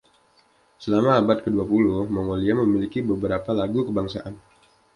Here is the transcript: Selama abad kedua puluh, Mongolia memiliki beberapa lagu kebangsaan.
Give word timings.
Selama 0.83 1.09
abad 1.21 1.37
kedua 1.45 1.61
puluh, 1.71 1.99
Mongolia 2.15 2.53
memiliki 2.61 2.99
beberapa 3.11 3.51
lagu 3.59 3.79
kebangsaan. 3.87 4.33